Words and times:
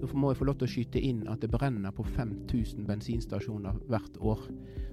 Så 0.00 0.16
må 0.16 0.32
jeg 0.32 0.40
få 0.40 0.48
lov 0.48 0.58
til 0.60 0.68
å 0.68 0.72
skyte 0.72 1.00
inn 1.04 1.22
at 1.28 1.42
det 1.44 1.50
brenner 1.52 1.92
på 1.94 2.04
5000 2.16 2.86
bensinstasjoner 2.88 3.76
hvert 3.90 4.16
år. 4.24 4.42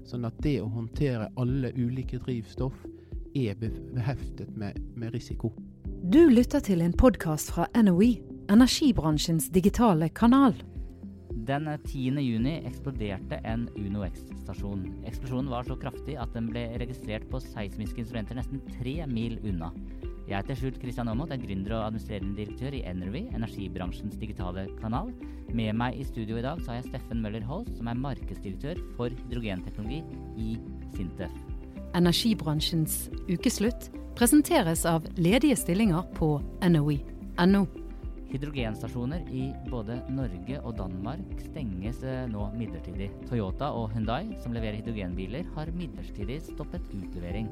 Sånn 0.08 0.28
at 0.28 0.36
det 0.44 0.58
å 0.62 0.70
håndtere 0.72 1.30
alle 1.40 1.72
ulike 1.76 2.20
drivstoff 2.20 2.76
er 3.36 3.56
beheftet 3.58 4.54
med, 4.56 4.78
med 4.96 5.14
risiko. 5.16 5.52
Du 6.08 6.20
lytter 6.30 6.62
til 6.64 6.82
en 6.84 6.94
podkast 6.96 7.52
fra 7.54 7.68
NOE, 7.76 8.16
energibransjens 8.52 9.50
digitale 9.52 10.10
kanal. 10.14 10.56
Den 11.48 11.68
10. 11.84 12.20
juni 12.20 12.58
eksploderte 12.68 13.38
en 13.48 13.68
Uno 13.80 14.02
X-stasjon. 14.04 14.82
Eksplosjonen 15.08 15.48
var 15.52 15.64
så 15.68 15.78
kraftig 15.80 16.18
at 16.20 16.34
den 16.36 16.50
ble 16.52 16.66
registrert 16.80 17.24
på 17.32 17.40
seismiske 17.40 18.02
instrumenter 18.02 18.36
nesten 18.36 18.60
tre 18.74 18.94
mil 19.08 19.38
unna. 19.48 19.70
Jeg 20.28 20.42
heter 20.42 20.58
Skjult 20.60 20.76
Kristian 20.82 21.08
Aamodt, 21.08 21.30
er 21.32 21.40
gründer 21.40 21.72
og 21.72 21.86
administrerende 21.86 22.36
direktør 22.36 22.74
i 22.76 22.82
Energy, 22.84 23.22
energibransjens 23.32 24.18
digitale 24.20 24.66
kanal. 24.76 25.08
Med 25.56 25.72
meg 25.80 25.96
i 25.96 26.04
studio 26.04 26.36
i 26.36 26.42
dag 26.44 26.60
så 26.60 26.74
har 26.74 26.82
jeg 26.82 26.90
Steffen 26.90 27.22
Møller 27.24 27.46
Holst, 27.48 27.72
som 27.78 27.88
er 27.88 27.96
markedsdirektør 27.96 28.82
for 28.98 29.14
hydrogenteknologi 29.22 30.02
i 30.36 30.58
Sintef. 30.92 31.32
Energibransjens 31.96 33.06
ukeslutt 33.32 33.88
presenteres 34.20 34.84
av 34.90 35.08
ledige 35.16 35.56
stillinger 35.56 36.04
på 36.20 36.34
NOE.no. 36.60 37.64
Hydrogenstasjoner 38.28 39.24
i 39.32 39.46
både 39.72 39.96
Norge 40.12 40.60
og 40.60 40.76
Danmark 40.76 41.40
stenges 41.40 42.02
eh, 42.04 42.26
nå 42.28 42.50
midlertidig. 42.52 43.08
Toyota 43.30 43.72
og 43.72 43.94
Hyundai, 43.94 44.26
som 44.44 44.52
leverer 44.52 44.82
hydrogenbiler, 44.82 45.48
har 45.56 45.72
midlertidig 45.72 46.42
stoppet 46.50 46.84
utlevering. 46.92 47.48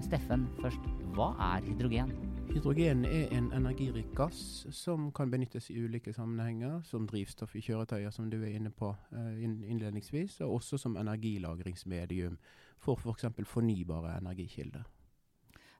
Steffen, 0.00 0.46
først, 0.62 0.84
hva 1.14 1.32
er 1.52 1.64
hydrogen? 1.66 2.10
Hydrogen 2.50 3.04
er 3.04 3.28
en 3.36 3.50
energirik 3.54 4.08
gass 4.16 4.64
som 4.74 5.10
kan 5.14 5.30
benyttes 5.30 5.68
i 5.70 5.76
ulike 5.84 6.14
sammenhenger, 6.16 6.80
som 6.88 7.04
drivstoff 7.06 7.52
i 7.58 7.62
kjøretøyer, 7.62 8.10
som 8.14 8.30
du 8.32 8.38
er 8.40 8.54
inne 8.56 8.72
på 8.74 8.88
eh, 9.12 9.42
innledningsvis, 9.44 10.38
og 10.46 10.56
også 10.56 10.80
som 10.80 10.96
energilagringsmedium 11.00 12.38
for 12.80 12.98
f.eks. 12.98 13.28
For 13.28 13.52
fornybare 13.58 14.16
energikilder. 14.22 14.88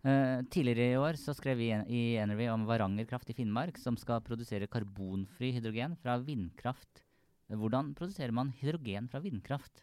Uh, 0.00 0.40
tidligere 0.48 0.94
i 0.94 1.00
år 1.00 1.18
så 1.20 1.34
skrev 1.36 1.58
vi 1.60 1.72
i 1.72 2.04
Energy 2.20 2.46
om 2.48 2.68
Varanger 2.68 3.08
Kraft 3.08 3.32
i 3.32 3.36
Finnmark, 3.36 3.80
som 3.80 3.98
skal 4.00 4.22
produsere 4.24 4.68
karbonfri 4.70 5.50
hydrogen 5.56 5.96
fra 6.00 6.20
vindkraft. 6.24 7.04
Hvordan 7.50 7.94
produserer 7.98 8.32
man 8.36 8.52
hydrogen 8.60 9.10
fra 9.10 9.20
vindkraft? 9.24 9.82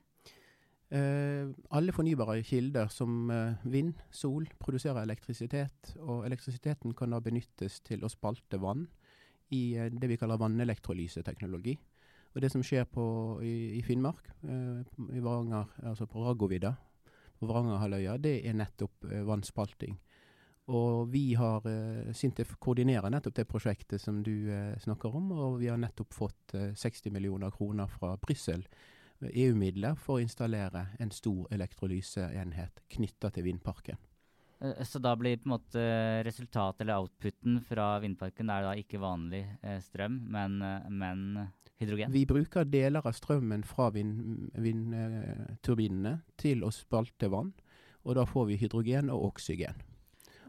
Eh, 0.87 1.49
alle 1.75 1.91
fornybare 1.91 2.39
kilder 2.47 2.87
som 2.87 3.27
eh, 3.31 3.65
vind, 3.67 3.93
sol, 4.11 4.47
produserer 4.59 5.01
elektrisitet. 5.03 5.95
Og 5.99 6.25
elektrisiteten 6.25 6.95
kan 6.95 7.11
da 7.11 7.19
benyttes 7.23 7.81
til 7.83 8.05
å 8.05 8.11
spalte 8.11 8.59
vann 8.61 8.85
i 9.51 9.75
eh, 9.75 9.91
det 9.91 10.07
vi 10.07 10.19
kaller 10.19 10.39
vannelektrolyseteknologi. 10.39 11.75
Og 12.35 12.41
det 12.43 12.51
som 12.53 12.63
skjer 12.63 12.85
på, 12.87 13.03
i, 13.43 13.79
i 13.79 13.81
Finnmark, 13.81 14.27
i 14.45 15.21
Varanger, 15.23 15.71
altså 15.89 16.05
på 16.05 16.21
Raggovidda, 16.21 16.69
på 17.39 17.47
Varangerhalvøya, 17.49 18.17
det 18.21 18.33
er 18.45 18.53
nettopp 18.53 19.07
vannspalting. 19.25 19.95
Og 20.69 21.07
vi 21.09 21.31
har 21.39 21.65
Sintef 22.13 22.51
koordinerer 22.61 23.09
nettopp 23.09 23.39
det 23.39 23.47
prosjektet 23.49 24.03
som 24.03 24.19
du 24.21 24.51
snakker 24.83 25.15
om, 25.17 25.31
og 25.31 25.57
vi 25.63 25.71
har 25.71 25.81
nettopp 25.81 26.13
fått 26.13 26.53
eh, 26.53 26.75
60 26.77 27.15
millioner 27.15 27.55
kroner 27.55 27.89
fra 27.89 28.13
Brussel 28.21 28.67
EU-midler 29.21 29.95
for 29.99 30.17
å 30.17 30.21
installere 30.23 30.87
en 31.01 31.11
stor 31.13 31.47
elektrolyseenhet 31.53 32.79
knytta 32.93 33.29
til 33.33 33.43
vindparken. 33.47 33.97
Eh, 34.61 34.85
Så 34.85 34.99
da 34.99 35.15
blir 35.15 35.37
på 35.37 35.43
en 35.49 35.55
måte 35.55 36.23
resultatet 36.25 36.81
eller 36.81 36.97
outputen 37.01 37.61
fra 37.65 37.99
vindparken 38.03 38.49
er 38.49 38.61
da 38.65 38.71
ikke 38.77 38.99
vanlig 39.01 39.45
eh, 39.61 39.81
strøm, 39.81 40.19
men, 40.33 40.61
eh, 40.61 40.89
men 40.89 41.49
hydrogen? 41.79 42.11
Vi 42.11 42.25
bruker 42.25 42.63
deler 42.65 43.01
av 43.05 43.13
strømmen 43.13 43.63
fra 43.65 43.89
vindturbinene 43.93 46.21
til 46.37 46.63
å 46.63 46.71
spalte 46.73 47.29
vann, 47.29 47.53
og 48.03 48.15
da 48.15 48.25
får 48.25 48.45
vi 48.51 48.57
hydrogen 48.63 49.09
og 49.13 49.23
oksygen. 49.33 49.75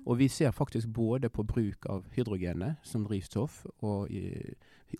Og 0.08 0.18
vi 0.22 0.30
ser 0.32 0.54
faktisk 0.56 0.88
både 0.96 1.28
på 1.28 1.44
bruk 1.44 1.84
av 1.92 2.06
hydrogenet 2.16 2.80
som 2.86 3.04
drivstoff 3.04 3.60
og 3.84 4.08
i, 4.08 4.24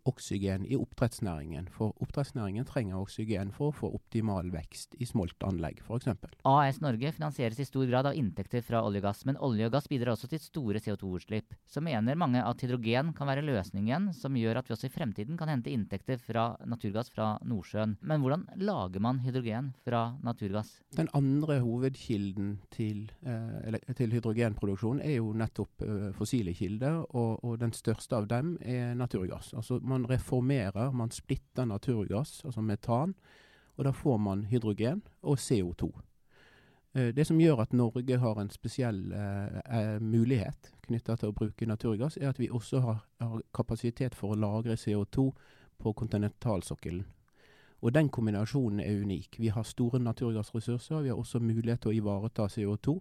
oksygen 0.09 0.67
i 0.69 0.77
oppdrettsnæringen. 0.77 1.69
For 1.73 1.95
oppdrettsnæringen 2.03 2.67
trenger 2.69 3.01
oksygen 3.01 3.53
for 3.55 3.71
å 3.71 3.77
få 3.77 3.91
optimal 3.97 4.51
vekst 4.53 4.97
i 5.01 5.07
smoltanlegg 5.09 5.81
f.eks. 5.85 6.11
AS 6.49 6.81
Norge 6.85 7.13
finansieres 7.17 7.61
i 7.63 7.67
stor 7.69 7.87
grad 7.89 8.09
av 8.11 8.19
inntekter 8.19 8.65
fra 8.65 8.83
olje 8.85 9.03
og 9.03 9.09
gass, 9.09 9.25
men 9.29 9.41
olje 9.45 9.69
og 9.69 9.75
gass 9.77 9.89
bidrar 9.91 10.15
også 10.15 10.31
til 10.33 10.43
store 10.43 10.83
CO2-utslipp. 10.85 11.57
Så 11.69 11.83
mener 11.85 12.19
mange 12.19 12.43
at 12.45 12.65
hydrogen 12.65 13.15
kan 13.17 13.31
være 13.31 13.47
løsningen 13.47 14.11
som 14.17 14.37
gjør 14.39 14.61
at 14.61 14.69
vi 14.69 14.77
også 14.77 14.91
i 14.91 14.95
fremtiden 14.95 15.39
kan 15.41 15.53
hente 15.53 15.73
inntekter 15.73 16.21
fra 16.23 16.51
naturgass 16.69 17.13
fra 17.15 17.31
Nordsjøen. 17.49 17.97
Men 18.03 18.25
hvordan 18.25 18.47
lager 18.61 19.05
man 19.05 19.23
hydrogen 19.25 19.73
fra 19.87 20.05
naturgass? 20.25 20.79
Den 20.97 21.11
andre 21.17 21.61
hovedkilden 21.65 22.59
til, 22.75 23.09
eh, 23.25 23.81
til 23.97 24.13
hydrogenproduksjon 24.13 24.98
er 25.05 25.19
jo 25.19 25.33
nettopp 25.33 25.83
fossile 26.17 26.55
kilder, 26.55 27.03
og, 27.17 27.45
og 27.45 27.59
den 27.61 27.73
største 27.73 28.17
av 28.17 28.29
dem 28.31 28.57
er 28.61 28.95
naturgass. 28.95 29.53
Altså 29.55 29.79
man 29.83 30.07
reformerer, 30.11 30.93
man 30.93 31.11
splitter 31.11 31.65
naturgass, 31.69 32.43
altså 32.45 32.61
metan, 32.61 33.15
og 33.79 33.85
da 33.85 33.95
får 33.95 34.19
man 34.19 34.45
hydrogen 34.51 35.03
og 35.23 35.39
CO2. 35.39 35.91
Eh, 36.95 37.15
Det 37.15 37.27
som 37.27 37.41
gjør 37.41 37.61
at 37.63 37.73
Norge 37.73 38.19
har 38.19 38.41
en 38.41 38.51
spesiell 38.51 39.13
eh, 39.13 40.01
mulighet 40.01 40.73
knytta 40.87 41.17
til 41.17 41.31
å 41.31 41.37
bruke 41.37 41.67
naturgass, 41.67 42.17
er 42.17 42.29
at 42.29 42.41
vi 42.41 42.51
også 42.51 42.81
har, 42.81 43.05
har 43.21 43.43
kapasitet 43.55 44.15
for 44.15 44.33
å 44.33 44.41
lagre 44.41 44.77
CO2 44.77 45.31
på 45.79 45.93
kontinentalsokkelen. 45.93 47.05
Og 47.81 47.95
den 47.95 48.09
kombinasjonen 48.09 48.81
er 48.81 49.03
unik. 49.03 49.37
Vi 49.39 49.49
har 49.55 49.63
store 49.63 50.01
naturgassressurser, 50.03 51.03
vi 51.03 51.09
har 51.09 51.19
også 51.19 51.39
mulighet 51.39 51.81
til 51.81 51.93
å 51.93 51.95
ivareta 51.95 52.49
CO2. 52.51 52.99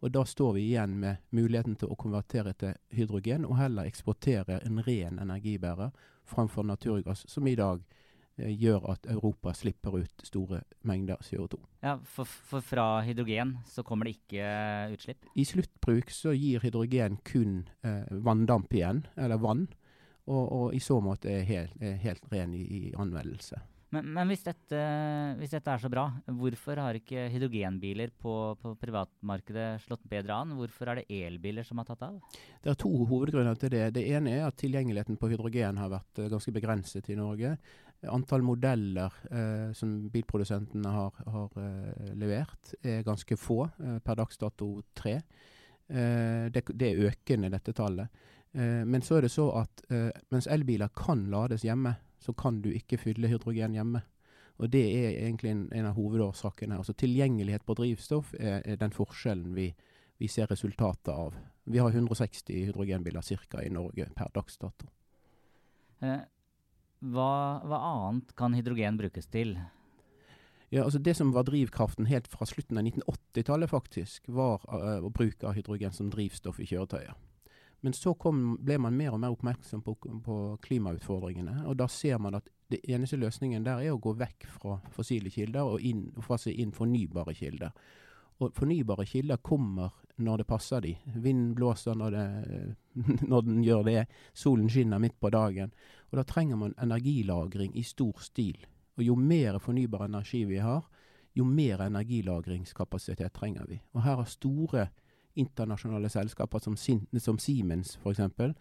Og 0.00 0.12
da 0.12 0.24
står 0.24 0.54
vi 0.56 0.66
igjen 0.70 0.96
med 1.00 1.20
muligheten 1.36 1.76
til 1.76 1.90
å 1.92 1.98
konvertere 2.00 2.54
til 2.56 2.76
hydrogen, 2.96 3.44
og 3.44 3.58
heller 3.60 3.88
eksportere 3.88 4.60
en 4.64 4.80
ren 4.86 5.20
energibærer 5.20 5.90
framfor 6.30 6.64
naturgass, 6.64 7.26
som 7.28 7.48
i 7.48 7.56
dag 7.58 7.82
eh, 8.38 8.52
gjør 8.54 8.86
at 8.94 9.08
Europa 9.12 9.52
slipper 9.56 9.98
ut 10.00 10.24
store 10.24 10.62
mengder 10.88 11.20
CO2. 11.26 11.60
Ja, 11.84 11.98
for, 12.04 12.24
for 12.24 12.64
fra 12.64 13.02
hydrogen 13.04 13.58
så 13.68 13.84
kommer 13.84 14.08
det 14.08 14.16
ikke 14.16 14.46
eh, 14.46 14.94
utslipp? 14.96 15.28
I 15.36 15.44
sluttbruk 15.44 16.14
så 16.14 16.32
gir 16.32 16.64
hydrogen 16.64 17.20
kun 17.26 17.66
eh, 17.84 18.08
vanndamp 18.24 18.72
igjen, 18.72 19.04
eller 19.20 19.42
vann, 19.42 19.66
og, 20.30 20.44
og 20.46 20.74
i 20.76 20.80
så 20.80 21.00
måte 21.04 21.28
er 21.32 21.44
helt, 21.48 21.76
er 21.82 22.00
helt 22.00 22.24
ren 22.32 22.54
i, 22.56 22.62
i 22.62 22.82
anvendelse. 22.96 23.60
Men, 23.90 24.06
men 24.14 24.30
hvis, 24.30 24.44
dette, 24.46 24.80
hvis 25.40 25.50
dette 25.50 25.72
er 25.72 25.82
så 25.82 25.90
bra, 25.90 26.04
hvorfor 26.38 26.78
har 26.78 26.94
ikke 26.94 27.24
hydrogenbiler 27.32 28.12
på, 28.22 28.34
på 28.62 28.74
privatmarkedet 28.78 29.82
slått 29.82 30.04
bedre 30.10 30.36
an? 30.36 30.52
Hvorfor 30.58 30.92
er 30.92 31.00
det 31.00 31.20
elbiler 31.26 31.66
som 31.66 31.80
har 31.82 31.88
tatt 31.88 32.04
av? 32.06 32.20
Det 32.62 32.70
er 32.70 32.78
to 32.78 32.90
hovedgrunner 33.10 33.58
til 33.58 33.72
det. 33.74 33.88
Det 33.96 34.04
ene 34.14 34.36
er 34.36 34.46
at 34.46 34.58
tilgjengeligheten 34.62 35.18
på 35.18 35.32
hydrogen 35.32 35.80
har 35.82 35.90
vært 35.90 36.20
eh, 36.22 36.30
ganske 36.30 36.54
begrenset 36.54 37.10
i 37.10 37.18
Norge. 37.18 37.56
Antall 38.14 38.44
modeller 38.46 39.16
eh, 39.28 39.72
som 39.76 39.96
bilprodusentene 40.12 40.92
har, 40.94 41.18
har 41.34 41.58
eh, 41.60 42.12
levert 42.16 42.70
er 42.80 43.02
ganske 43.04 43.36
få, 43.36 43.64
eh, 43.82 43.98
per 44.06 44.20
dags 44.22 44.38
dato 44.40 44.70
tre. 44.96 45.16
Eh, 45.90 46.46
det, 46.54 46.62
det 46.70 46.92
er 46.92 47.10
økende, 47.10 47.50
dette 47.52 47.74
tallet. 47.74 48.22
Eh, 48.54 48.86
men 48.86 49.02
så 49.02 49.18
er 49.18 49.26
det 49.26 49.32
så 49.34 49.50
at 49.64 49.82
mens 50.30 50.46
elbiler 50.46 50.94
kan 50.94 51.26
lades 51.32 51.66
hjemme, 51.66 51.96
så 52.20 52.34
kan 52.36 52.60
du 52.62 52.70
ikke 52.72 52.98
fylle 53.00 53.30
hydrogen 53.30 53.74
hjemme. 53.76 54.02
Og 54.60 54.68
det 54.72 54.82
er 54.92 55.14
egentlig 55.24 55.54
en, 55.54 55.62
en 55.72 55.88
av 55.88 55.96
hovedårsakene. 55.96 56.76
Altså 56.76 56.92
tilgjengelighet 56.92 57.64
på 57.64 57.76
drivstoff 57.78 58.34
er, 58.36 58.60
er 58.64 58.76
den 58.80 58.92
forskjellen 58.92 59.54
vi, 59.56 59.70
vi 60.20 60.28
ser 60.28 60.50
resultatet 60.52 61.14
av. 61.14 61.36
Vi 61.64 61.80
har 61.80 61.90
160 61.94 62.66
hydrogenbiler 62.68 63.24
ca. 63.48 63.62
i 63.64 63.72
Norge 63.72 64.10
per 64.16 64.32
dags 64.34 64.60
dato. 64.60 64.90
Eh, 66.04 66.20
hva, 67.00 67.32
hva 67.64 67.80
annet 67.88 68.34
kan 68.36 68.52
hydrogen 68.56 69.00
brukes 69.00 69.30
til? 69.32 69.56
Ja, 70.70 70.84
altså 70.84 70.98
Det 70.98 71.16
som 71.16 71.32
var 71.32 71.48
drivkraften 71.48 72.06
helt 72.06 72.28
fra 72.30 72.46
slutten 72.46 72.78
av 72.78 72.84
1980-tallet, 72.84 73.70
faktisk, 73.70 74.28
var 74.28 74.62
uh, 74.68 75.00
å 75.02 75.10
bruke 75.10 75.50
hydrogen 75.56 75.96
som 75.96 76.12
drivstoff 76.12 76.60
i 76.60 76.68
kjøretøyer. 76.68 77.16
Men 77.80 77.96
så 77.96 78.12
kom, 78.14 78.58
ble 78.60 78.76
man 78.82 78.96
mer 78.96 79.14
og 79.16 79.22
mer 79.22 79.32
oppmerksom 79.32 79.82
på, 79.82 79.94
på 80.24 80.36
klimautfordringene, 80.64 81.62
og 81.68 81.78
da 81.80 81.86
ser 81.88 82.20
man 82.20 82.36
at 82.36 82.50
det 82.70 82.82
eneste 82.92 83.18
løsningen 83.18 83.64
der 83.66 83.80
er 83.82 83.94
å 83.94 84.02
gå 84.02 84.12
vekk 84.20 84.46
fra 84.58 84.76
fossile 84.94 85.32
kilder 85.32 85.72
og, 85.72 85.80
inn, 85.82 86.04
fase 86.22 86.52
inn 86.52 86.74
fornybare 86.76 87.34
kilder. 87.34 87.72
Og 88.40 88.54
fornybare 88.56 89.04
kilder 89.08 89.40
kommer 89.44 89.96
når 90.20 90.42
det 90.42 90.46
passer 90.48 90.84
de. 90.84 90.94
Vinden 91.16 91.54
blåser 91.56 91.96
når, 91.98 92.14
det, 92.14 92.76
når 93.30 93.42
den 93.48 93.64
gjør 93.64 93.82
det. 93.88 94.04
Solen 94.32 94.70
skinner 94.70 95.02
midt 95.02 95.18
på 95.20 95.32
dagen. 95.34 95.74
Og 96.10 96.20
da 96.20 96.24
trenger 96.28 96.60
man 96.60 96.76
energilagring 96.80 97.74
i 97.76 97.84
stor 97.84 98.22
stil. 98.24 98.62
Og 98.96 99.04
jo 99.04 99.16
mer 99.16 99.58
fornybar 99.60 100.06
energi 100.06 100.44
vi 100.48 100.60
har, 100.62 100.86
jo 101.36 101.44
mer 101.46 101.84
energilagringskapasitet 101.86 103.32
trenger 103.36 103.68
vi. 103.68 103.80
Og 103.94 104.04
her 104.04 104.18
har 104.22 104.30
store 104.30 104.88
internasjonale 105.34 106.10
selskaper 106.10 106.62
som, 106.62 106.76
som 106.76 107.38
Siemens 107.38 107.96
f.eks. 108.00 108.54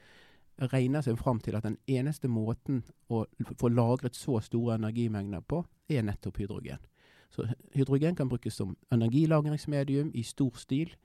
regner 0.70 1.04
seg 1.06 1.18
fram 1.20 1.40
til 1.44 1.58
at 1.58 1.66
den 1.66 1.78
eneste 1.88 2.28
måten 2.28 2.84
å 3.10 3.26
få 3.58 3.72
lagret 3.72 4.16
så 4.16 4.40
store 4.44 4.76
energimengder 4.80 5.42
på, 5.42 5.64
er 5.90 6.06
nettopp 6.06 6.42
hydrogen. 6.42 6.82
Så 7.30 7.46
hydrogen 7.76 8.16
kan 8.18 8.30
brukes 8.30 8.58
som 8.58 8.76
energilagringsmedium 8.94 10.12
i 10.14 10.24
stor 10.26 10.58
stil, 10.58 10.96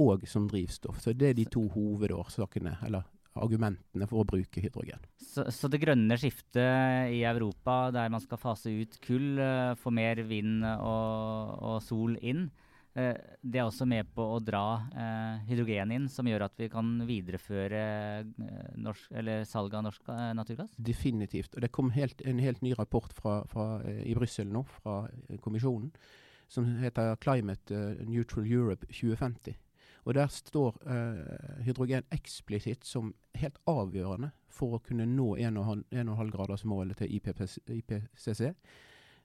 og 0.00 0.24
som 0.28 0.46
drivstoff. 0.48 1.00
Så 1.00 1.12
det 1.12 1.30
er 1.30 1.36
de 1.36 1.44
to 1.48 1.66
hovedårsakene, 1.74 2.78
eller 2.86 3.04
argumentene 3.38 4.08
for 4.10 4.22
å 4.22 4.28
bruke 4.28 4.62
hydrogen. 4.62 5.02
Så, 5.20 5.44
så, 5.54 5.68
det 5.70 5.82
grønne 5.82 6.16
skiftet 6.18 7.12
i 7.14 7.22
Europa, 7.28 7.90
der 7.94 8.10
man 8.12 8.22
skal 8.22 8.40
fase 8.40 8.72
ut 8.72 8.98
kull, 9.04 9.38
uh, 9.38 9.76
få 9.78 9.92
mer 9.94 10.22
vind 10.28 10.64
og, 10.66 11.54
og 11.70 11.78
sol 11.84 12.16
inn, 12.20 12.48
det 12.90 13.58
er 13.60 13.62
også 13.62 13.86
med 13.86 14.08
på 14.16 14.24
å 14.34 14.40
dra 14.42 14.64
uh, 14.82 15.36
hydrogen 15.46 15.92
inn, 15.94 16.08
som 16.10 16.26
gjør 16.26 16.48
at 16.48 16.56
vi 16.58 16.66
kan 16.72 16.88
videreføre 17.06 17.82
norsk, 18.82 19.14
salget 19.46 19.78
av 19.78 19.84
norsk 19.86 20.10
naturgass? 20.34 20.74
Definitivt. 20.74 21.54
Og 21.54 21.62
det 21.62 21.70
kom 21.76 21.92
helt, 21.94 22.24
en 22.26 22.42
helt 22.42 22.64
ny 22.66 22.74
rapport 22.78 23.14
fra, 23.14 23.40
fra, 23.50 23.68
i 23.86 24.16
Brussel 24.18 24.50
nå, 24.50 24.64
fra 24.80 25.04
kommisjonen, 25.44 25.92
som 26.50 26.66
heter 26.82 27.14
Climate 27.22 27.84
Neutral 28.10 28.50
Europe 28.50 28.90
2050. 28.90 29.54
Og 30.04 30.14
der 30.14 30.26
står 30.26 30.76
eh, 30.88 31.64
hydrogen 31.64 32.02
eksplisitt 32.12 32.86
som 32.86 33.12
helt 33.36 33.58
avgjørende 33.68 34.30
for 34.50 34.76
å 34.76 34.82
kunne 34.84 35.06
nå 35.06 35.34
1,5-gradersmålet 35.36 37.02
til 37.02 37.16
IPPC, 37.18 37.58
IPCC. 37.76 38.42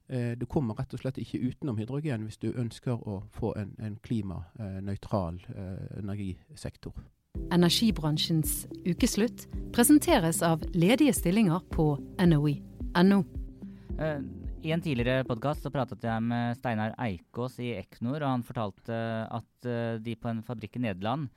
Eh, 0.07 0.37
du 0.37 0.45
kommer 0.45 0.77
rett 0.77 0.93
og 0.93 1.01
slett 1.01 1.17
ikke 1.17 1.41
utenom 1.41 1.79
hydrogen 1.81 2.27
hvis 2.27 2.37
du 2.37 2.51
ønsker 2.53 2.99
å 3.09 3.23
få 3.33 3.55
en, 3.57 3.71
en 3.81 3.97
klimanøytral 4.05 5.39
eh, 5.49 5.85
energisektor. 6.01 6.93
Energibransjens 7.51 8.67
ukeslutt 8.85 9.47
presenteres 9.75 10.43
av 10.45 10.61
ledige 10.77 11.15
stillinger 11.17 11.65
på 11.73 11.95
NOE.no. 12.21 13.23
Uh, 13.95 14.21
i 14.65 14.71
en 14.75 14.83
tidligere 14.83 15.25
podkast 15.27 15.65
pratet 15.73 16.05
jeg 16.05 16.23
med 16.23 16.55
Steinar 16.59 16.95
Eikås 17.01 17.57
i 17.63 17.73
Eknor, 17.79 18.21
og 18.21 18.29
han 18.29 18.45
fortalte 18.45 18.95
at 19.25 19.67
de 20.01 20.15
på 20.17 20.31
en 20.31 20.41
fabrikk 20.45 20.79
i 20.79 20.85
Nederland 20.87 21.27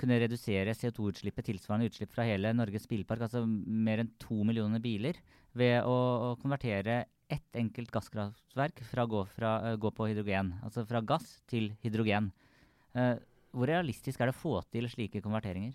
kunne 0.00 0.16
redusere 0.22 0.72
CO2-utslippet 0.72 1.50
tilsvarende 1.50 1.90
utslipp 1.90 2.14
fra 2.14 2.24
hele 2.24 2.54
Norges 2.56 2.88
bilpark, 2.88 3.26
altså 3.26 3.44
mer 3.44 4.00
enn 4.00 4.12
to 4.22 4.38
millioner 4.48 4.80
biler, 4.80 5.18
ved 5.52 5.84
å 5.84 6.38
konvertere 6.40 7.02
ett 7.30 7.56
enkelt 7.56 7.92
gasskraftverk 7.94 8.82
fra 8.90 9.06
å 9.06 9.10
gå, 9.10 9.24
fra, 9.36 9.54
uh, 9.64 9.76
gå, 9.80 9.92
på 9.94 10.10
hydrogen. 10.10 10.54
Altså 10.66 10.84
fra 10.88 11.02
gass 11.04 11.38
til 11.50 11.72
hydrogen. 11.84 12.30
Uh, 12.96 13.16
hvor 13.54 13.70
realistisk 13.70 14.20
er 14.20 14.30
det 14.30 14.36
å 14.36 14.40
få 14.40 14.54
til 14.70 14.86
slike 14.90 15.22
konverteringer? 15.24 15.74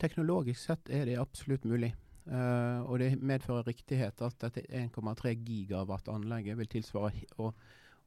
Teknologisk 0.00 0.60
sett 0.60 0.90
er 0.92 1.06
det 1.08 1.20
absolutt 1.20 1.66
mulig. 1.68 1.92
Uh, 2.24 2.80
og 2.88 3.02
det 3.02 3.10
medfører 3.20 3.66
riktighet 3.68 4.22
at 4.24 4.38
dette 4.46 4.64
1,3 4.72 5.34
gigawatt-anlegget 5.44 6.56
vil 6.56 6.70
tilsvare 6.72 7.26
å, 7.36 7.50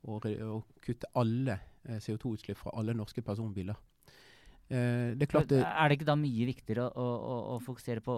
å, 0.09 0.17
å 0.17 0.61
kutte 0.81 1.11
alle 1.21 1.59
uh, 1.85 1.99
CO2-utslipp 2.01 2.57
fra 2.63 2.73
alle 2.81 2.97
norske 2.97 3.21
personbiler. 3.21 3.77
Uh, 4.67 5.13
det 5.13 5.29
er, 5.29 5.45
det, 5.47 5.61
er, 5.61 5.85
det 5.85 5.99
ikke 5.99 6.09
da 6.09 6.17
mye 6.19 6.49
viktigere 6.49 6.87
å, 6.89 7.05
å, 7.05 7.35
å 7.53 7.59
fokusere 7.63 8.01
på 8.03 8.15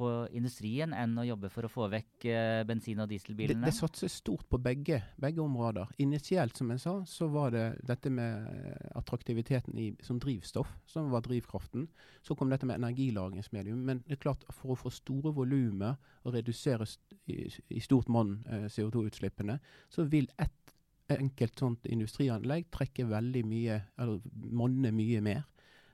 på 0.00 0.10
industrien 0.36 0.94
enn 0.96 1.18
å 1.20 1.26
jobbe 1.26 1.50
for 1.52 1.66
å 1.66 1.70
få 1.70 1.88
vekk 1.92 2.26
eh, 2.30 2.62
bensin- 2.68 3.02
og 3.02 3.10
dieselbilene? 3.10 3.60
Det, 3.60 3.72
det 3.72 3.76
satses 3.76 4.16
stort 4.22 4.46
på 4.50 4.60
begge, 4.62 5.02
begge, 5.20 5.42
områder. 5.44 5.90
Initielt, 6.02 6.56
som 6.56 6.72
jeg 6.72 6.82
sa, 6.82 6.94
så 7.08 7.28
var 7.32 7.52
det 7.54 7.66
dette 7.86 8.12
med 8.12 8.48
eh, 8.50 8.88
attraktiviteten 9.00 9.78
i, 9.80 9.90
som 10.06 10.20
drivstoff 10.22 10.72
som 10.90 11.12
var 11.12 11.24
drivkraften. 11.26 11.86
Så 12.26 12.36
kom 12.38 12.52
dette 12.52 12.68
med 12.68 12.80
energilagringsmedium. 12.80 13.84
Men 13.86 14.02
det 14.06 14.18
er 14.18 14.24
klart, 14.24 14.46
for 14.54 14.74
å 14.74 14.80
få 14.80 14.94
store 14.94 15.34
volumer 15.36 16.00
og 16.24 16.36
redusere 16.38 16.88
i, 17.28 17.44
i 17.68 17.84
stort 17.84 18.08
monn 18.12 18.38
eh, 18.48 18.66
CO2-utslippene, 18.72 19.60
så 19.92 20.08
vil 20.08 20.30
ett 20.40 20.56
enkelt 21.10 21.58
sånt 21.58 21.86
industrianlegg 21.90 22.68
trekke 22.70 23.08
veldig 23.10 23.42
mye, 23.46 23.80
eller 23.98 24.20
monne 24.54 24.92
mye 24.94 25.22
mer 25.24 25.46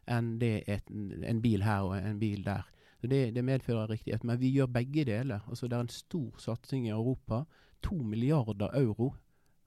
enn 0.07 0.37
det 0.39 0.61
et, 0.71 0.91
en 0.91 1.43
bil 1.43 1.65
her 1.67 1.87
og 1.89 1.97
en 1.99 2.21
bil 2.21 2.45
der. 2.47 2.67
Så 3.07 3.11
det, 3.11 3.35
det, 3.35 3.45
medfører 3.45 3.91
riktighet. 3.91 4.25
Men 4.25 4.41
vi 4.41 4.49
gjør 4.51 4.67
begge 4.67 5.05
deler. 5.05 5.39
Altså 5.49 5.69
Det 5.69 5.77
er 5.77 5.81
en 5.81 5.89
stor 5.89 6.35
satsing 6.39 6.87
i 6.87 6.91
Europa. 6.91 7.45
To 7.83 7.95
milliarder 7.95 8.69
euro 8.75 9.15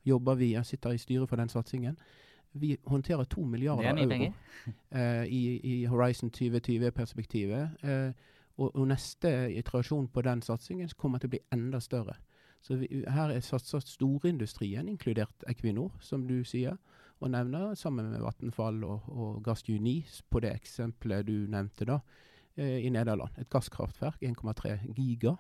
jobber 0.06 0.36
vi. 0.36 0.52
Jeg 0.54 0.66
sitter 0.66 0.92
i 0.92 0.98
styret 0.98 1.30
for 1.30 1.36
den 1.36 1.50
satsingen. 1.50 1.98
Vi 2.54 2.78
håndterer 2.86 3.24
to 3.24 3.42
milliarder 3.42 3.98
euro 3.98 4.34
eh, 4.92 5.26
i, 5.26 5.60
i, 5.64 5.86
Horizon 5.86 6.32
2020-perspektivet. 6.38 7.70
Uh, 7.84 7.90
eh, 7.90 8.12
og, 8.58 8.76
og, 8.76 8.88
neste 8.88 9.54
iterasjon 9.56 10.08
på 10.08 10.22
den 10.22 10.42
satsingen 10.42 10.90
kommer 10.98 11.18
til 11.18 11.28
å 11.28 11.36
bli 11.38 11.40
enda 11.54 11.80
større. 11.80 12.18
Så 12.62 12.76
vi, 12.76 13.06
her 13.08 13.32
er 13.32 13.40
satset 13.40 13.88
storindustrien, 13.88 14.90
inkludert 14.90 15.48
Equinor, 15.48 15.92
som 16.02 16.28
du 16.28 16.44
sier, 16.44 16.76
og 17.20 17.32
nevner, 17.32 17.76
sammen 17.76 18.12
med 18.12 18.20
Vattenfall 18.20 18.84
og, 18.84 19.08
og 19.08 19.44
Gassjuni 19.44 20.02
på 20.30 20.40
det 20.40 20.52
eksempelet 20.56 21.28
du 21.28 21.48
nevnte. 21.48 21.86
da. 21.86 22.00
Eh, 22.60 22.86
i 22.86 22.90
Nederland. 22.92 23.38
Et 23.40 23.48
gasskraftverk, 23.50 24.20
1,3 24.26 24.76
giga. 24.98 25.38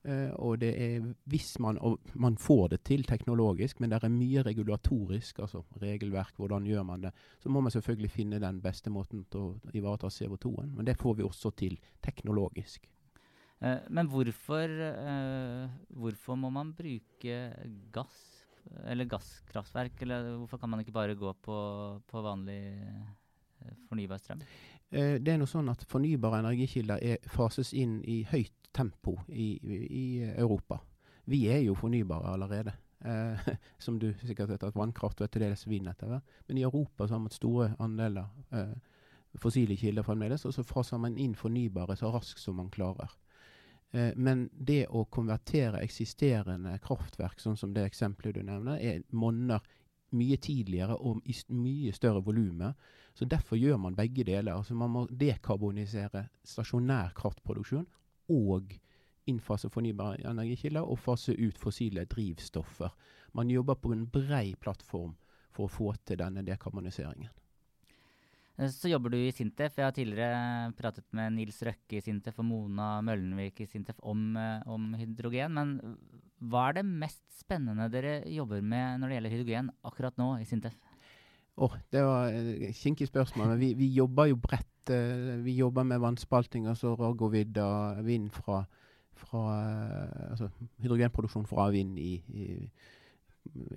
Uh, 0.00 0.30
og 0.40 0.62
det 0.62 0.70
er 0.80 1.02
hvis 1.28 1.58
man 1.60 1.76
man 2.14 2.38
får 2.40 2.70
det 2.72 2.78
til 2.88 3.02
teknologisk, 3.04 3.82
men 3.82 3.90
det 3.90 3.98
er 4.00 4.08
mye 4.08 4.44
regulatorisk, 4.46 5.42
altså 5.44 5.60
regelverk, 5.82 6.32
hvordan 6.40 6.64
gjør 6.64 6.86
man 6.88 7.02
det. 7.04 7.10
Så 7.42 7.50
må 7.52 7.60
man 7.60 7.74
selvfølgelig 7.74 8.10
finne 8.10 8.40
den 8.40 8.62
beste 8.64 8.90
måten 8.90 9.26
til 9.28 9.40
å 9.40 9.74
ivareta 9.74 10.08
CO2-en. 10.08 10.72
Men 10.78 10.86
det 10.88 10.96
får 10.96 11.18
vi 11.18 11.26
også 11.26 11.52
til 11.52 11.76
teknologisk. 12.00 12.88
Uh, 13.60 13.82
men 13.90 14.08
hvorfor, 14.08 14.72
uh, 14.78 15.68
hvorfor 15.90 16.38
må 16.38 16.48
man 16.54 16.72
bruke 16.72 17.36
gass, 17.92 18.46
eller 18.86 19.10
gasskraftverk? 19.10 20.00
Eller 20.00 20.36
hvorfor 20.38 20.62
kan 20.62 20.70
man 20.70 20.80
ikke 20.80 20.96
bare 20.96 21.18
gå 21.18 21.34
på, 21.42 21.58
på 22.06 22.24
vanlig 22.24 22.62
fornybar 23.90 24.22
strøm? 24.22 24.40
Eh, 24.90 25.16
det 25.22 25.34
er 25.34 25.40
noe 25.40 25.50
sånn 25.50 25.70
at 25.70 25.84
Fornybare 25.88 26.42
energikilder 26.42 27.02
er, 27.02 27.18
fases 27.30 27.72
inn 27.76 28.00
i 28.04 28.22
høyt 28.30 28.54
tempo 28.74 29.16
i, 29.28 29.52
i, 29.62 30.06
Europa. 30.36 30.80
Vi 31.30 31.44
er 31.50 31.62
jo 31.64 31.76
fornybare 31.78 32.34
allerede. 32.34 32.74
Eh, 33.04 33.50
som 33.84 33.98
du 33.98 34.10
sikkert 34.22 34.50
vet 34.50 34.66
at 34.66 34.76
vannkraft 34.76 35.22
og 35.22 35.30
til 35.30 35.46
dels 35.46 35.66
vinner 35.68 35.94
etter 35.94 36.10
hvert. 36.10 36.38
Men 36.48 36.58
i 36.58 36.66
Europa 36.66 37.06
så 37.06 37.16
har 37.16 37.24
man 37.24 37.34
store 37.34 37.72
andeler 37.78 38.28
eh, 38.54 38.76
fossile 39.38 39.76
kilder 39.78 40.06
fremdeles, 40.06 40.44
og 40.46 40.54
så 40.54 40.66
faser 40.66 40.98
man 40.98 41.18
inn 41.18 41.36
fornybare 41.38 41.96
så 41.98 42.10
raskt 42.14 42.42
som 42.42 42.58
man 42.58 42.70
klarer. 42.70 43.12
Eh, 43.92 44.12
men 44.16 44.48
det 44.52 44.84
å 44.90 45.04
konvertere 45.10 45.82
eksisterende 45.84 46.76
kraftverk, 46.82 47.40
sånn 47.42 47.58
som 47.58 47.74
det 47.74 47.86
eksempelet 47.88 48.38
du 48.38 48.42
nevner, 48.46 48.78
er 48.78 49.04
monner 49.10 49.62
mye 50.16 50.36
tidligere 50.36 50.96
og 50.96 51.22
i 51.24 51.34
mye 51.54 51.92
større 51.92 52.22
volumet. 52.24 52.74
Så 53.14 53.24
Derfor 53.24 53.56
gjør 53.56 53.76
man 53.76 53.96
begge 53.96 54.24
deler. 54.24 54.54
Altså 54.54 54.74
Man 54.74 54.90
må 54.90 55.06
dekarbonisere 55.06 56.28
stasjonær 56.44 57.12
kraftproduksjon 57.14 57.86
og 58.30 58.72
innfase 59.26 59.70
fornybare 59.70 60.30
energikilder 60.30 60.86
og 60.86 60.98
fase 60.98 61.34
ut 61.38 61.58
fossile 61.58 62.04
drivstoffer. 62.04 62.90
Man 63.32 63.50
jobber 63.50 63.74
på 63.74 63.92
en 63.92 64.06
brei 64.06 64.54
plattform 64.54 65.14
for 65.50 65.66
å 65.66 65.72
få 65.72 65.92
til 66.06 66.18
denne 66.22 66.42
dekarboniseringen. 66.46 67.30
Eh, 68.60 68.70
så 68.70 68.90
jobber 68.90 69.14
du 69.14 69.18
i 69.18 69.32
Sintef. 69.34 69.78
Jeg 69.78 69.86
har 69.86 69.96
tidligere 69.96 70.72
pratet 70.78 71.06
med 71.16 71.36
Nils 71.36 71.60
Røkke 71.66 71.98
i 71.98 72.04
Sintef 72.04 72.40
og 72.42 72.48
Mona 72.50 72.92
Møllenvik 73.04 73.62
i 73.64 73.68
Sintef 73.70 74.00
om, 74.02 74.36
eh, 74.36 74.66
om, 74.66 74.92
hydrogen. 74.94 75.54
Men 75.54 75.98
hva 76.40 76.68
er 76.68 76.80
det 76.80 76.86
mest 76.88 77.22
spennende 77.40 77.88
dere 77.92 78.20
jobber 78.30 78.62
med 78.64 79.00
når 79.00 79.10
det 79.10 79.16
gjelder 79.18 79.34
hydrogen 79.36 79.70
akkurat 79.86 80.20
nå 80.20 80.30
i 80.40 80.46
Sintef? 80.48 80.76
Oh, 81.60 81.74
det 81.92 82.02
var 82.06 82.32
et 82.32 82.76
kinkig 82.78 83.10
spørsmål. 83.10 83.56
vi, 83.60 83.74
vi, 83.76 83.90
jobber 83.92 84.30
jo 84.30 84.38
bredt. 84.40 84.66
Vi 85.44 85.56
jobber 85.58 85.84
med 85.84 86.00
vannspalting, 86.00 86.66
altså 86.70 86.94
Raggovidda, 86.96 88.00
vind 88.06 88.30
fra, 88.32 88.62
fra 89.18 89.42
altså 90.30 90.48
hydrogenproduksjon 90.80 91.46
fra 91.46 91.68
vind 91.74 91.98
i, 92.00 92.14
i 92.32 92.46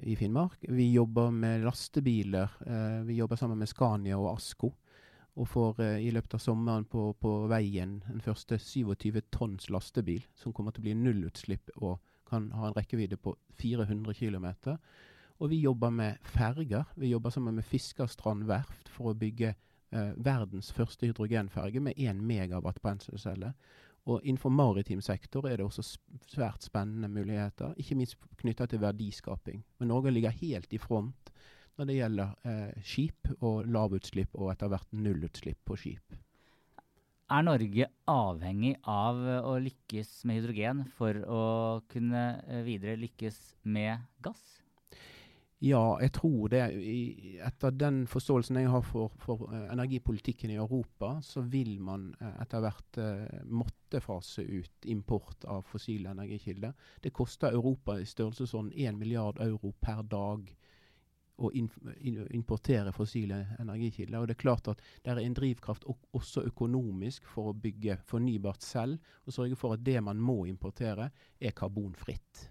i 0.01 0.15
Finnmark. 0.15 0.65
Vi 0.69 0.91
jobber 0.91 1.31
med 1.31 1.63
lastebiler. 1.63 2.49
Eh, 2.65 3.05
vi 3.05 3.15
jobber 3.15 3.35
sammen 3.35 3.59
med 3.59 3.69
Scania 3.69 4.17
og 4.17 4.35
Asko. 4.35 4.73
Og 5.35 5.47
får 5.49 5.79
eh, 5.81 6.07
i 6.07 6.11
løpet 6.13 6.35
av 6.37 6.43
sommeren 6.43 6.85
på, 6.85 7.11
på, 7.19 7.35
veien 7.49 8.01
den 8.07 8.21
første 8.21 8.59
27 8.59 9.21
tonns 9.33 9.69
lastebil, 9.73 10.25
som 10.35 10.53
kommer 10.53 10.73
til 10.73 10.83
å 10.83 10.87
bli 10.89 10.97
nullutslipp 10.99 11.73
og 11.79 11.97
kan 12.33 12.49
har 12.57 12.71
en 12.71 12.77
rekkevidde 12.77 13.19
på 13.21 13.35
400 13.61 14.13
km. 14.17 14.49
Og 15.41 15.49
vi 15.49 15.61
jobber 15.61 15.89
med 15.93 16.17
ferger. 16.35 16.85
Vi 16.95 17.13
jobber 17.13 17.29
sammen 17.29 17.55
med 17.55 17.65
Fiskerstrand 17.65 18.45
verft 18.49 18.89
for 18.89 19.11
å 19.11 19.17
bygge 19.17 19.53
eh, 19.53 20.13
verdens 20.17 20.71
første 20.73 21.09
hydrogenferge 21.09 21.81
med 21.83 21.97
1 21.97 22.21
megawatt 22.21 22.81
brenselcelle. 22.81 23.53
Og 24.05 24.23
innenfor 24.23 24.51
maritim 24.51 25.01
sektor 25.01 25.47
er 25.47 25.57
det 25.57 25.65
også 25.65 25.85
svært 26.27 26.65
spennende 26.65 27.07
muligheter, 27.07 27.71
ikke 27.79 27.95
minst 27.95 28.17
knytta 28.41 28.67
til 28.67 28.81
verdiskaping. 28.83 29.63
Men 29.79 29.93
Norge 29.93 30.11
ligger 30.11 30.35
helt 30.41 30.73
i 30.73 30.81
front 30.81 31.31
når 31.77 31.89
det 31.89 31.95
gjelder 31.95 32.33
eh, 32.45 32.83
skip 32.85 33.31
og 33.39 33.63
lavutslipp 33.65 34.35
og 34.35 34.51
etter 34.51 34.69
hvert 34.69 34.91
nullutslipp 34.91 35.63
på 35.65 35.79
skip. 35.79 36.17
Er 37.33 37.41
Norge 37.41 37.87
avhengig 38.11 38.75
av 38.85 39.17
å 39.49 39.55
lykkes 39.57 40.09
med 40.29 40.37
hydrogen 40.37 40.83
for 40.93 41.17
å 41.25 41.45
kunne 41.89 42.25
eh, 42.45 42.59
videre 42.61 42.93
lykkes 43.01 43.39
med 43.73 44.03
gass? 44.21 44.43
Ja, 45.63 45.95
jeg 46.03 46.11
tror 46.13 46.51
det. 46.51 46.61
Etter 47.47 47.73
den 47.73 48.03
forståelsen 48.11 48.59
jeg 48.59 48.69
har 48.69 48.83
for, 48.85 49.15
for 49.23 49.47
uh, 49.47 49.63
energipolitikken 49.71 50.51
i 50.51 50.59
Europa, 50.59 51.15
så 51.25 51.41
vil 51.47 51.77
man 51.81 52.09
etter 52.35 52.61
hvert 52.65 52.99
uh, 52.99 53.39
måtte 53.47 54.03
fase 54.03 54.43
ut 54.43 54.89
import 54.91 55.47
av 55.49 55.63
fossile 55.71 56.11
energikilder. 56.13 56.75
Det 57.01 57.15
koster 57.15 57.55
Europa 57.55 57.95
i 57.97 58.05
størrelsesorden 58.05 58.75
1 58.75 58.99
milliard 58.99 59.41
euro 59.41 59.71
per 59.81 60.03
dag 60.03 60.51
å 61.41 61.49
importere 61.55 62.93
fossile 62.93 63.39
energikilder. 63.61 64.19
Og 64.21 64.29
det 64.29 64.35
er 64.35 64.43
klart 64.43 64.69
at 64.71 64.81
det 65.03 65.13
er 65.13 65.21
en 65.23 65.37
drivkraft 65.37 65.85
også 65.89 66.45
økonomisk 66.49 67.25
for 67.29 67.51
å 67.51 67.57
bygge 67.57 67.97
fornybart 68.09 68.65
selv, 68.65 68.99
og 69.25 69.35
sørge 69.35 69.57
for 69.59 69.77
at 69.77 69.85
det 69.85 69.99
man 70.05 70.21
må 70.21 70.43
importere, 70.49 71.09
er 71.41 71.55
karbonfritt. 71.57 72.49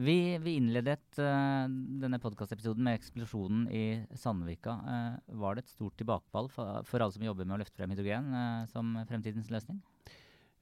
Vi, 0.00 0.38
vi 0.40 0.54
innledet 0.56 1.18
uh, 1.18 1.66
denne 2.00 2.20
podkastepisoden 2.22 2.86
med 2.86 2.96
eksplosjonen 2.96 3.66
i 3.74 3.84
Sandvika. 4.16 4.76
Uh, 4.86 5.36
var 5.42 5.58
det 5.58 5.66
et 5.66 5.74
stort 5.74 5.98
tilbakefall 6.00 6.48
for, 6.52 6.80
for, 6.88 7.02
alle 7.02 7.12
som 7.12 7.26
jobber 7.26 7.44
med 7.44 7.58
å 7.58 7.60
løfte 7.60 7.82
frem 7.82 7.92
hydrogen 7.92 8.30
uh, 8.32 8.64
som 8.72 8.96
fremtidens 9.10 9.52
løsning? 9.52 9.82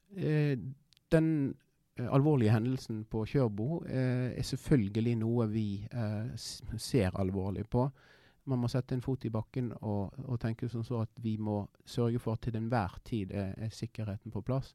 den 0.09 1.27
alvorlige 2.07 2.53
hendelsen 2.53 3.03
på 3.09 3.25
Kjørbo 3.27 3.81
er 3.85 4.43
selvfølgelig 4.45 5.15
noe 5.19 5.47
vi 5.51 5.67
ser 6.35 7.17
alvorlig 7.19 7.65
på. 7.69 7.89
Man 8.49 8.63
må 8.63 8.69
sette 8.71 8.95
en 8.95 9.03
fot 9.05 9.25
i 9.27 9.31
bakken 9.33 9.73
og, 9.81 10.15
og 10.25 10.39
tenke 10.41 10.69
som 10.71 10.83
så 10.85 11.03
at 11.03 11.11
vi 11.21 11.35
må 11.37 11.61
sørge 11.85 12.21
for 12.23 12.33
at 12.33 12.47
til 12.47 12.57
enhver 12.57 12.95
tid 13.05 13.31
er, 13.31 13.51
er 13.57 13.73
sikkerheten 13.73 14.33
på 14.33 14.41
plass. 14.41 14.73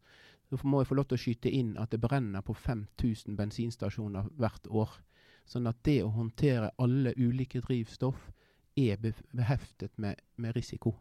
Så 0.48 0.58
må 0.62 0.82
jeg 0.82 0.90
få 0.90 0.98
lov 0.98 1.08
til 1.08 1.18
å 1.18 1.22
skyte 1.24 1.50
inn 1.50 1.72
at 1.80 1.90
det 1.90 2.02
brenner 2.02 2.44
på 2.44 2.54
5000 2.54 3.36
bensinstasjoner 3.38 4.28
hvert 4.38 4.68
år. 4.70 4.92
Sånn 5.48 5.66
at 5.66 5.80
det 5.84 6.02
å 6.04 6.12
håndtere 6.14 6.70
alle 6.78 7.14
ulike 7.16 7.60
drivstoff 7.64 8.30
er 8.76 9.00
beheftet 9.00 9.98
med, 9.98 10.20
med 10.36 10.54
risiko. 10.56 10.94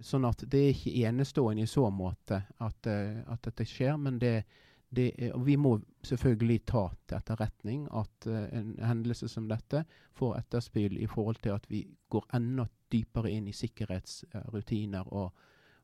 Sånn 0.00 0.26
at 0.28 0.44
det 0.46 0.60
er 0.60 0.74
ikke 0.74 1.08
enestående 1.08 1.64
i 1.64 1.70
så 1.70 1.88
måte 1.90 2.42
at, 2.62 2.86
at 2.86 3.48
dette 3.48 3.66
skjer, 3.66 3.96
men 3.98 4.20
det, 4.22 4.42
det 4.44 4.67
er, 4.96 5.36
vi 5.44 5.56
må 5.60 5.78
selvfølgelig 6.06 6.62
ta 6.66 6.86
til 7.08 7.18
etterretning 7.18 7.86
at 7.92 8.28
uh, 8.30 8.46
en 8.56 8.74
hendelse 8.80 9.28
som 9.28 9.48
dette 9.50 9.84
får 10.16 10.38
etterspill 10.38 10.98
i 10.98 11.06
forhold 11.06 11.42
til 11.44 11.56
at 11.56 11.66
vi 11.68 11.84
går 12.10 12.28
enda 12.38 12.68
dypere 12.92 13.30
inn 13.30 13.48
i 13.48 13.56
sikkerhetsrutiner 13.56 15.12
og, 15.12 15.34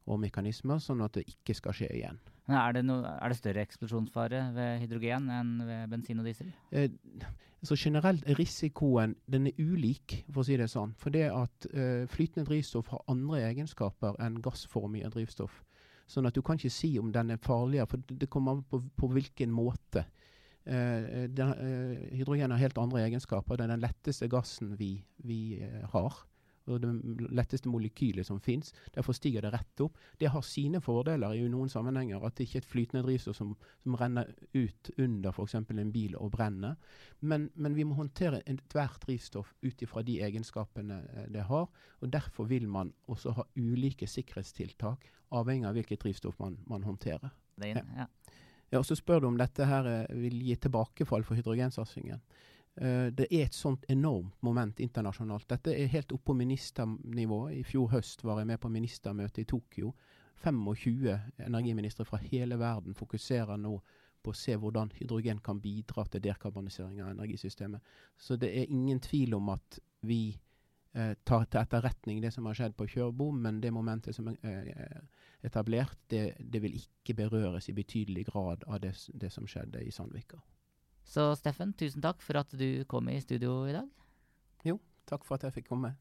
og 0.07 0.21
mekanismer, 0.21 0.81
sånn 0.81 1.05
at 1.05 1.19
det 1.19 1.27
ikke 1.29 1.57
skal 1.59 1.77
skje 1.77 1.91
igjen. 1.93 2.21
Er 2.49 2.77
det, 2.77 2.85
no, 2.85 3.01
er 3.05 3.33
det, 3.33 3.39
større 3.39 3.65
eksplosjonsfare 3.65 4.41
ved 4.57 4.83
hydrogen 4.83 5.31
enn 5.33 5.53
ved 5.65 5.93
bensin 5.93 6.21
og 6.21 6.29
diesel? 6.29 6.51
Eh, 6.77 6.91
så 7.65 7.77
generelt 7.81 8.25
er 8.29 8.37
risikoen 8.37 9.15
den 9.33 9.49
er 9.49 9.61
ulik, 9.61 10.19
for 10.29 10.43
å 10.43 10.49
si 10.49 10.59
det 10.61 10.69
sånn. 10.73 10.93
For 11.01 11.15
det 11.15 11.31
at 11.33 11.69
eh, 11.73 12.05
flytende 12.13 12.45
drivstoff 12.51 12.91
har 12.93 13.05
andre 13.09 13.41
egenskaper 13.47 14.19
enn 14.21 14.43
gassformige 14.45 15.09
drivstoff. 15.15 15.63
Sånn 16.11 16.29
at 16.29 16.37
du 16.37 16.43
kan 16.45 16.59
ikke 16.61 16.73
si 16.73 16.95
om 17.01 17.11
den 17.15 17.33
er 17.33 17.41
farligere, 17.43 17.89
for 17.89 18.05
det 18.09 18.29
kommer 18.33 18.59
an 18.59 18.63
på, 18.69 18.83
på 18.97 19.09
hvilken 19.15 19.53
måte. 19.55 20.05
Uh, 20.65 21.27
den, 21.29 21.51
uh, 21.57 22.05
hydrogen 22.17 22.53
har 22.55 22.63
helt 22.63 22.79
andre 22.81 23.03
egenskaper. 23.07 23.57
Det 23.57 23.67
er 23.67 23.75
den 23.75 23.85
letteste 23.85 24.29
gassen 24.33 24.75
vi, 24.81 24.95
vi 25.25 25.41
uh, 25.61 25.83
har 25.93 26.23
og 26.67 26.81
det 26.81 26.91
letteste 27.35 27.69
molekylet 27.69 28.27
som 28.27 28.41
fins. 28.41 28.73
Derfor 28.95 29.17
stiger 29.17 29.45
det 29.45 29.53
rett 29.55 29.83
opp. 29.85 29.99
Det 30.21 30.31
har 30.33 30.45
sine 30.47 30.81
fordeler 30.85 31.37
i 31.37 31.45
noen 31.53 31.69
sammenhenger. 31.73 32.23
At 32.25 32.37
det 32.39 32.49
ikke 32.49 32.61
er 32.61 32.65
et 32.65 32.71
flytende 32.71 33.05
drivstoff 33.05 33.37
som, 33.37 33.53
som 33.83 33.97
renner 34.01 34.31
ut 34.55 34.91
under 34.97 35.35
f.eks. 35.35 35.57
en 35.61 35.93
bil 35.93 36.17
og 36.17 36.33
brenner. 36.37 36.77
Men, 37.21 37.51
men 37.55 37.77
vi 37.77 37.85
må 37.85 37.99
håndtere 37.99 38.43
ethvert 38.49 39.03
drivstoff 39.05 39.53
ut 39.63 39.85
ifra 39.85 40.05
de 40.07 40.21
egenskapene 40.25 41.03
eh, 41.15 41.29
det 41.35 41.47
har. 41.51 41.69
og 42.01 42.13
Derfor 42.13 42.49
vil 42.51 42.69
man 42.69 42.95
også 43.09 43.37
ha 43.37 43.47
ulike 43.57 44.09
sikkerhetstiltak, 44.09 45.11
avhengig 45.35 45.69
av 45.69 45.77
hvilket 45.79 46.03
drivstoff 46.05 46.41
man, 46.41 46.59
man 46.71 46.87
håndterer. 46.89 47.35
Ja. 47.61 48.09
Ja, 48.73 48.81
og 48.81 48.87
Så 48.87 48.97
spør 48.99 49.21
du 49.21 49.29
om 49.29 49.39
dette 49.39 49.67
her 49.69 49.87
eh, 49.87 50.17
vil 50.19 50.41
gi 50.43 50.57
tilbakefall 50.57 51.23
for 51.23 51.39
hydrogensatsingen. 51.39 52.23
Uh, 52.81 53.11
det 53.15 53.29
er 53.31 53.47
et 53.47 53.55
sånt 53.55 53.85
enormt 53.89 54.43
moment 54.43 54.81
internasjonalt. 54.81 55.49
Dette 55.49 55.75
er 55.75 55.93
helt 55.93 56.13
oppe 56.13 56.33
på 56.33 56.39
ministernivå. 56.39 57.41
I 57.55 57.63
fjor 57.67 57.93
høst 57.95 58.25
var 58.25 58.41
jeg 58.41 58.51
med 58.51 58.61
på 58.61 58.73
ministermøte 58.73 59.45
i 59.45 59.49
Tokyo. 59.49 59.95
25 60.45 61.19
energiministre 61.47 62.05
fra 62.05 62.19
hele 62.21 62.59
verden 62.61 62.95
fokuserer 62.95 63.57
nå 63.57 63.79
på 64.25 64.33
å 64.33 64.39
se 64.39 64.57
hvordan 64.57 64.93
hydrogen 64.97 65.41
kan 65.45 65.61
bidra 65.61 66.07
til 66.09 66.23
dekarbonisering 66.25 67.03
av 67.03 67.13
energisystemet. 67.13 67.85
Så 68.17 68.39
det 68.41 68.51
er 68.57 68.73
ingen 68.73 69.01
tvil 69.05 69.37
om 69.37 69.53
at 69.53 69.79
vi 70.05 70.23
eh, 70.95 71.13
tar 71.25 71.45
til 71.45 71.61
etterretning 71.61 72.23
det 72.25 72.33
som 72.35 72.49
har 72.49 72.57
skjedd 72.57 72.77
på 72.79 72.89
Kjørbo, 72.89 73.31
men 73.37 73.61
det 73.61 73.73
momentet 73.75 74.17
som 74.17 74.31
er 74.33 74.71
uh, 74.73 75.29
etablert, 75.45 75.99
det, 76.11 76.25
det, 76.41 76.63
vil 76.65 76.77
ikke 76.81 77.17
berøres 77.21 77.69
i 77.69 77.77
betydelig 77.77 78.27
grad 78.33 78.65
av 78.67 78.81
det, 78.81 78.95
det 79.13 79.33
som 79.33 79.49
skjedde 79.49 79.85
i 79.85 79.93
Sandvika. 79.93 80.41
Så 81.05 81.31
Steffen, 81.39 81.75
tusen 81.77 82.03
takk 82.05 82.23
for 82.25 82.41
at 82.41 82.51
du 82.57 82.85
kom 82.91 83.09
i 83.13 83.21
studio 83.23 83.63
i 83.69 83.77
dag. 83.77 83.89
Jo, 84.65 84.79
takk 85.09 85.27
for 85.27 85.37
at 85.37 85.47
jeg 85.47 85.61
fikk 85.61 85.71
komme. 85.73 85.95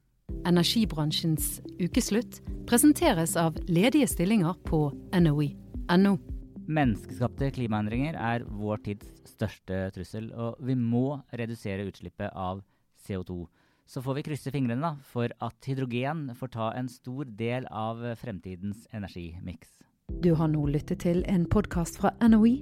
Energibransjens 0.47 1.59
ukeslutt 1.81 2.39
presenteres 2.69 3.35
av 3.39 3.57
ledige 3.67 4.07
stillinger 4.09 4.55
på 4.67 4.87
NOE.no. 5.13 6.15
Menneskeskapte 6.63 7.49
klimaendringer 7.57 8.15
er 8.15 8.45
vår 8.47 8.79
tids 8.85 9.09
største 9.27 9.89
trussel, 9.95 10.31
og 10.31 10.61
vi 10.63 10.77
må 10.79 11.19
redusere 11.35 11.83
utslippet 11.89 12.31
av 12.31 12.63
CO2. 13.03 13.43
Så 13.85 13.99
får 14.01 14.15
vi 14.15 14.23
krysse 14.29 14.51
fingrene 14.55 14.79
da, 14.79 14.93
for 15.03 15.33
at 15.43 15.67
hydrogen 15.67 16.29
får 16.39 16.53
ta 16.55 16.69
en 16.79 16.87
stor 16.87 17.27
del 17.27 17.67
av 17.67 17.99
fremtidens 18.21 18.87
energimiks. 18.95 19.75
Du 20.23 20.33
har 20.39 20.47
nå 20.51 20.63
lyttet 20.71 21.03
til 21.03 21.23
en 21.27 21.43
podkast 21.51 21.99
fra 21.99 22.13
NOE 22.23 22.61